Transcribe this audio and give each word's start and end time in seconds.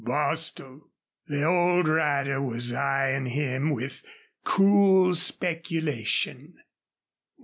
Bostil! 0.03 0.89
The 1.27 1.43
old 1.43 1.87
rider 1.87 2.41
was 2.41 2.73
eying 2.73 3.27
him 3.27 3.69
with 3.69 4.01
cool 4.43 5.13
speculation. 5.13 6.55